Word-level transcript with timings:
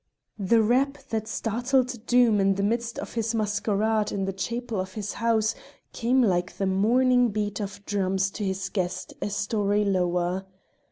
The 0.39 0.63
rap 0.63 0.97
that 1.11 1.27
startled 1.27 2.07
Doom 2.07 2.39
in 2.39 2.55
the 2.55 2.63
midst 2.63 2.97
of 2.97 3.13
his 3.13 3.35
masquerade 3.35 4.11
in 4.11 4.25
the 4.25 4.33
chapel 4.33 4.79
of 4.79 4.93
his 4.95 5.13
house, 5.13 5.53
came 5.93 6.23
like 6.23 6.57
the 6.57 6.65
morning 6.65 7.29
beat 7.29 7.59
of 7.61 7.85
drums 7.85 8.31
to 8.31 8.43
his 8.43 8.69
guest 8.69 9.13
a 9.21 9.29
storey 9.29 9.85
lower. 9.85 10.47